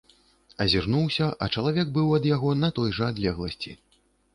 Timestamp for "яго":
2.35-2.59